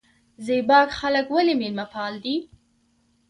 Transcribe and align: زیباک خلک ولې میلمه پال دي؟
زیباک 0.45 0.89
خلک 0.99 1.25
ولې 1.35 1.53
میلمه 1.61 1.85
پال 1.93 2.13
دي؟ 2.23 2.35